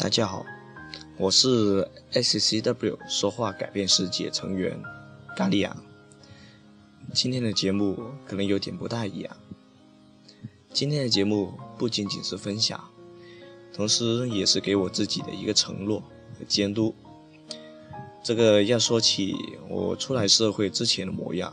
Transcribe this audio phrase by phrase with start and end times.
[0.00, 0.46] 大家好，
[1.18, 4.82] 我是 SCW 说话改变世界成员
[5.36, 5.76] 咖喱羊。
[7.12, 9.36] 今天的节目可能有点不大一样。
[10.72, 12.82] 今天的节目不仅仅是分享，
[13.74, 16.00] 同时也是给我自己的一个承诺
[16.38, 16.94] 和监督。
[18.22, 19.36] 这个要说起
[19.68, 21.52] 我出来社会之前的模样，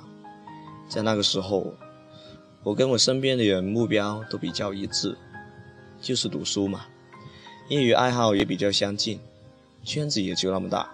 [0.88, 1.74] 在那个时候，
[2.64, 5.18] 我跟我身边的人目标都比较一致，
[6.00, 6.86] 就是读书嘛。
[7.70, 9.20] 业余爱好也比较相近，
[9.84, 10.90] 圈子也就那么大。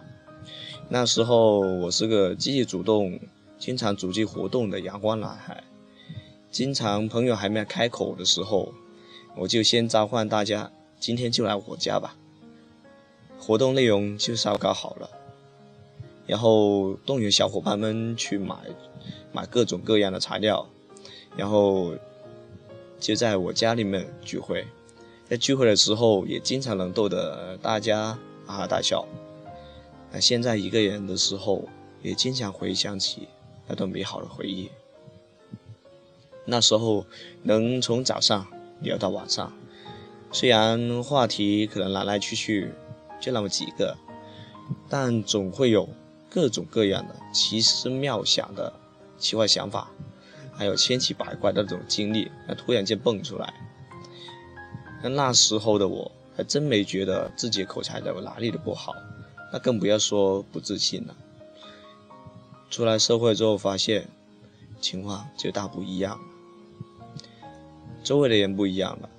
[0.90, 3.20] 那时候我是个积极主动、
[3.60, 5.64] 经常组织活动的阳光男孩。
[6.50, 8.74] 经常朋友还没开口的时候，
[9.36, 12.16] 我就先召唤大家：“今天就来我家吧。”
[13.40, 15.10] 活动内容就稍搞好了，
[16.26, 18.56] 然后动员小伙伴们去买
[19.32, 20.68] 买各种各样的材料，
[21.38, 21.94] 然后
[23.00, 24.66] 就在我家里面聚会。
[25.30, 29.08] 在聚会的时候，也经常能逗得大家哈哈大笑。
[30.12, 31.68] 那现在一个人的时候，
[32.02, 33.28] 也经常回想起
[33.68, 34.70] 那段美好的回忆。
[36.46, 37.06] 那时候
[37.42, 38.46] 能从早上
[38.82, 39.52] 聊到晚上，
[40.32, 42.72] 虽然话题可能来来去去
[43.20, 43.98] 就那么几个，
[44.90, 45.88] 但总会有
[46.30, 48.72] 各种各样的奇思妙想的
[49.18, 49.90] 奇怪想法，
[50.52, 53.54] 还有千奇百怪的那种经历，那突然间蹦出来。
[55.04, 58.96] 那那时候的我还真没觉得自己口才的哪里的不好，
[59.52, 61.14] 那更不要说不自信了。
[62.72, 64.08] 出来社会之后，发现
[64.80, 66.20] 情况就大不一样，
[68.02, 69.10] 周围的人不一样了，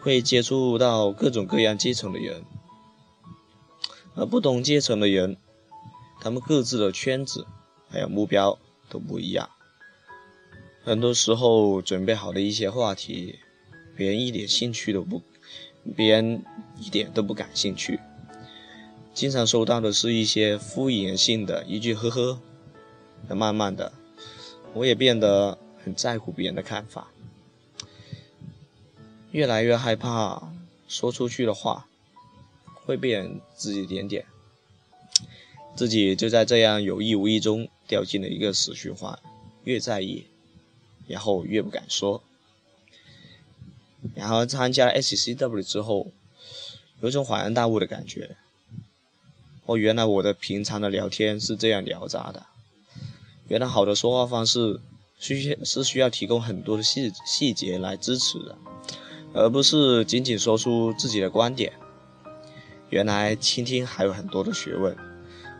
[0.00, 2.44] 会接触到各种各样阶层的人，
[4.16, 5.36] 而不同阶层的人，
[6.20, 7.46] 他们各自的圈子
[7.88, 8.58] 还有目标
[8.90, 9.48] 都不一样，
[10.82, 13.38] 很多时候准备好的一些话题。
[13.96, 15.22] 别人一点兴趣都不，
[15.96, 16.42] 别人
[16.80, 18.00] 一点都不感兴趣，
[19.12, 22.40] 经常收到的是一些敷衍性的一句呵呵。
[23.30, 23.90] 慢慢的，
[24.74, 27.10] 我也变得很在乎别人的看法，
[29.30, 30.52] 越来越害怕
[30.86, 31.86] 说出去的话
[32.74, 34.26] 会被人指指点点，
[35.74, 39.18] 自己就在这样有意无意中掉进了一个死循环，
[39.64, 40.26] 越在意，
[41.06, 42.22] 然后越不敢说。
[44.14, 46.12] 然后参加了 SCW 之后，
[47.00, 48.36] 有种恍然大悟的感觉。
[49.66, 52.44] 哦，原来我的平常的聊天是这样聊杂的。
[53.48, 54.80] 原来好的说话方式
[55.18, 58.58] 需是需要提供很多的细细节来支持的，
[59.32, 61.72] 而不是仅仅说出自己的观点。
[62.90, 64.94] 原来倾听还有很多的学问，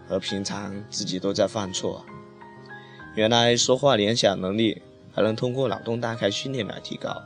[0.09, 2.05] 而平常自己都在犯错。
[3.15, 4.83] 原来说话联想能力
[5.13, 7.23] 还能通过脑洞大开训练来提高。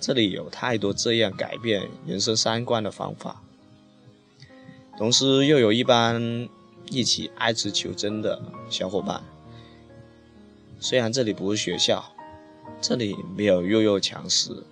[0.00, 3.42] 这里有太多这样改变人生三观的方法，
[4.96, 6.48] 同时又有一帮
[6.90, 8.40] 一起爱吃求真的
[8.70, 9.22] 小伙伴。
[10.80, 12.02] 虽然这里不是学校，
[12.80, 14.64] 这里没有弱肉强食，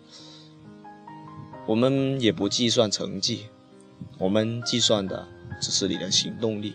[1.67, 3.49] 我们也不计算成绩，
[4.17, 5.29] 我们计算的
[5.61, 6.75] 只是你的行动力。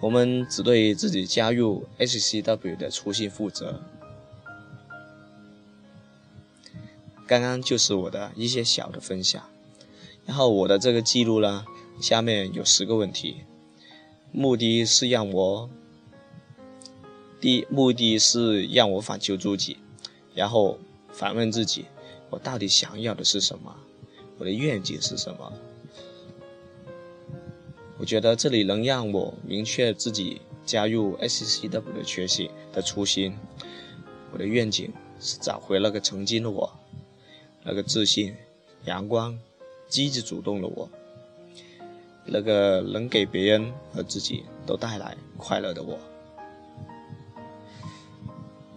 [0.00, 3.82] 我们只对自己加入 HCW 的初心负责。
[7.32, 9.42] 刚刚就是我的一些小的分享，
[10.26, 11.64] 然后我的这个记录呢，
[11.98, 13.44] 下面有十个问题，
[14.32, 15.70] 目的是让我，
[17.40, 19.78] 第一目的是让我反求诸己，
[20.34, 20.78] 然后
[21.10, 21.86] 反问自己，
[22.28, 23.74] 我到底想要的是什么，
[24.36, 25.50] 我的愿景是什么？
[27.96, 33.34] 我觉得这里能让我明确自己加入 SCW 的决心的初心，
[34.34, 36.70] 我的愿景是找回那个曾经的我。
[37.64, 38.34] 那个自信、
[38.84, 39.38] 阳光、
[39.88, 40.90] 积极主动的我，
[42.24, 45.98] 那个能给别人和自己都带来快乐的我，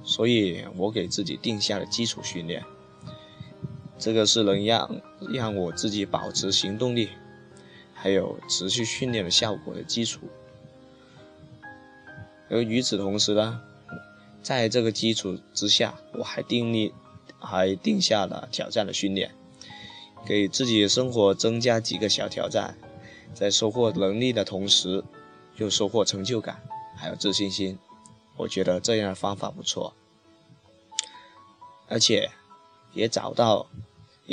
[0.03, 2.63] 所以我给自己定下了基础训练，
[3.97, 7.09] 这个是能让让我自己保持行动力，
[7.93, 10.19] 还有持续训练的效果的基础。
[12.51, 13.59] 而与此同时呢，
[14.43, 16.93] 在这个基础之下，我还定立。
[17.45, 19.31] 还定下了挑战的训练，
[20.25, 22.75] 给自己生活增加几个小挑战，
[23.33, 25.03] 在收获能力的同时，
[25.57, 26.61] 又收获成就感，
[26.97, 27.77] 还有自信心。
[28.35, 29.93] 我觉得这样的方法不错，
[31.87, 32.29] 而且
[32.93, 33.67] 也找到，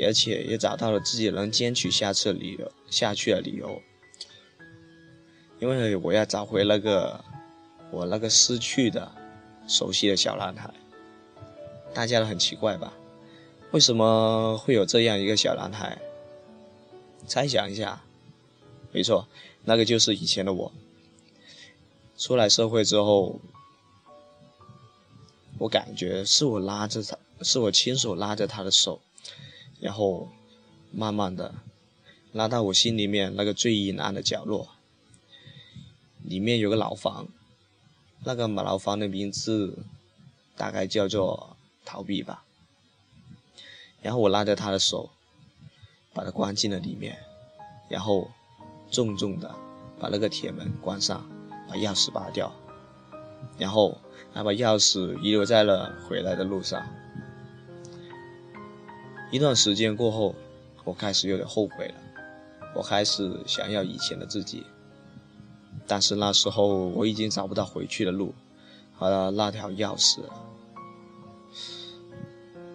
[0.04, 3.80] 而且也找到了自己能坚持下次理由下去的理由。
[5.60, 7.24] 因为我要找回那个
[7.92, 9.12] 我那个失去的
[9.68, 10.72] 熟悉的小男孩。
[11.94, 12.90] 大家都很奇怪吧？
[13.72, 15.98] 为什么会有这样一个小男孩？
[17.26, 18.02] 猜想一下，
[18.92, 19.26] 没错，
[19.64, 20.72] 那个就是以前的我。
[22.18, 23.40] 出来社会之后，
[25.58, 29.00] 我感觉是我拉着他，是我亲手拉着他的手，
[29.80, 30.28] 然后
[30.90, 31.54] 慢慢的
[32.32, 34.68] 拉到我心里面那个最阴暗的角落，
[36.22, 37.26] 里面有个牢房，
[38.24, 39.78] 那个牢房的名字
[40.56, 42.44] 大概叫做逃避吧。
[44.02, 45.08] 然后我拉着他的手，
[46.12, 47.16] 把他关进了里面，
[47.88, 48.28] 然后
[48.90, 49.54] 重重的
[49.98, 51.24] 把那个铁门关上，
[51.68, 52.52] 把钥匙拔掉，
[53.56, 53.96] 然后
[54.34, 56.84] 还把钥匙遗留在了回来的路上。
[59.30, 60.34] 一段时间过后，
[60.84, 61.94] 我开始有点后悔了，
[62.74, 64.66] 我开始想要以前的自己，
[65.86, 68.34] 但是那时候我已经找不到回去的路
[68.98, 70.18] 和那条钥匙。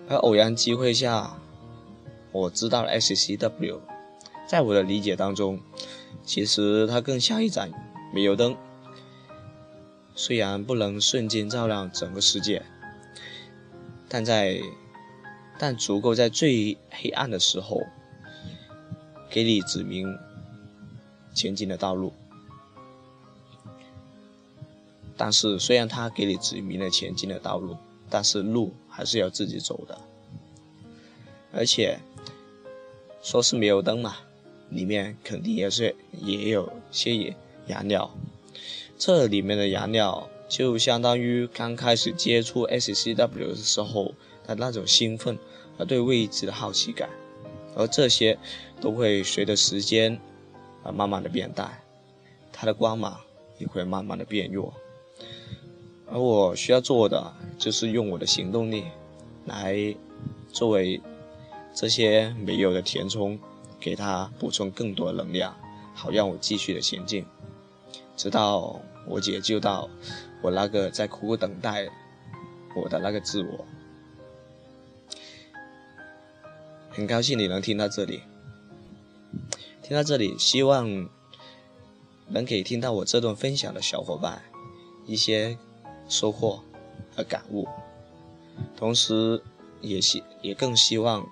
[0.09, 1.37] 而偶然机会下，
[2.31, 3.79] 我知道了 SCW。
[4.47, 5.59] 在我的理解当中，
[6.23, 7.69] 其实它更像一盏
[8.13, 8.55] 煤油灯，
[10.15, 12.63] 虽然不能瞬间照亮整个世界，
[14.07, 14.61] 但在
[15.59, 17.81] 但足够在最黑暗的时候，
[19.29, 20.17] 给你指明
[21.33, 22.13] 前进的道路。
[25.17, 27.75] 但是，虽然它给你指明了前进的道路。
[28.09, 29.99] 但是路还是要自己走的，
[31.51, 31.99] 而且
[33.21, 34.17] 说是煤油灯嘛，
[34.69, 38.09] 里面肯定也是也有些燃料，
[38.97, 44.13] 这里面的燃料就相当于刚开始接触 SCW 的时候
[44.45, 45.37] 的那种兴奋
[45.77, 47.09] 和对未知的好奇感，
[47.75, 48.37] 而这些
[48.79, 50.19] 都会随着时间
[50.83, 51.81] 而慢慢的变淡，
[52.53, 53.19] 它的光芒
[53.57, 54.73] 也会慢慢的变弱。
[56.09, 58.85] 而我需要做的就是用我的行动力，
[59.45, 59.95] 来
[60.51, 61.01] 作为
[61.73, 63.37] 这些没有的填充，
[63.77, 65.55] 给它补充更多的能量，
[65.93, 67.25] 好让我继续的前进，
[68.15, 69.89] 直到我解救到
[70.41, 71.89] 我那个在苦苦等待
[72.73, 73.65] 我的那个自我。
[76.89, 78.21] 很高兴你能听到这里，
[79.83, 81.09] 听到这里，希望
[82.29, 84.41] 能给听到我这段分享的小伙伴
[85.05, 85.57] 一些。
[86.07, 86.63] 收获
[87.15, 87.67] 和感悟，
[88.75, 89.41] 同时
[89.81, 91.27] 也希也更希望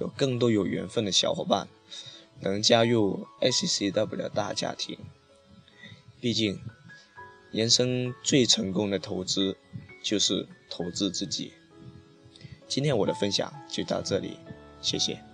[0.00, 1.68] 有更多有缘分的小伙伴
[2.40, 4.98] 能加入 SCW 大家庭。
[6.20, 6.58] 毕竟，
[7.50, 9.56] 人生最成功的投资
[10.02, 11.52] 就是投资自己。
[12.66, 14.38] 今天我的分享就到这里，
[14.80, 15.33] 谢谢。